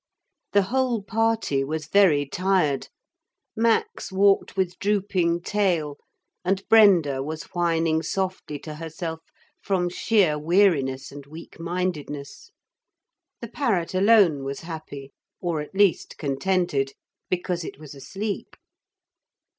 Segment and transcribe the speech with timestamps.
[0.53, 2.87] The whole party was very tired.
[3.55, 5.97] Max walked with drooping tail,
[6.43, 9.19] and Brenda was whining softly to herself
[9.61, 12.49] from sheer weariness and weak mindedness.
[13.41, 16.93] The parrot alone was happy or at least contented.
[17.29, 18.55] Because it was asleep.